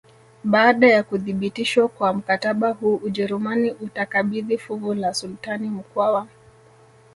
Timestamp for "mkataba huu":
2.13-2.95